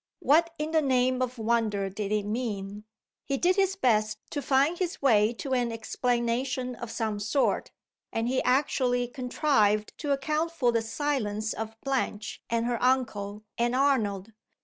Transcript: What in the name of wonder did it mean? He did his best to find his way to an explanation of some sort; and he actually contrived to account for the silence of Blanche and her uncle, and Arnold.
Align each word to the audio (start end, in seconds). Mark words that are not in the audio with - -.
What 0.17 0.51
in 0.57 0.71
the 0.71 0.81
name 0.81 1.21
of 1.21 1.37
wonder 1.37 1.87
did 1.87 2.11
it 2.11 2.25
mean? 2.25 2.85
He 3.23 3.37
did 3.37 3.55
his 3.55 3.75
best 3.75 4.17
to 4.31 4.41
find 4.41 4.79
his 4.79 4.99
way 4.99 5.31
to 5.33 5.53
an 5.53 5.71
explanation 5.71 6.73
of 6.73 6.89
some 6.89 7.19
sort; 7.19 7.69
and 8.11 8.27
he 8.27 8.41
actually 8.41 9.07
contrived 9.07 9.93
to 9.99 10.09
account 10.11 10.51
for 10.51 10.71
the 10.71 10.81
silence 10.81 11.53
of 11.53 11.79
Blanche 11.81 12.41
and 12.49 12.65
her 12.65 12.81
uncle, 12.81 13.43
and 13.59 13.75
Arnold. 13.75 14.31